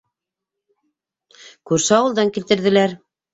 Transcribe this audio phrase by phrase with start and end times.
[1.73, 2.99] Күрше ауылдан килтерҙеләр.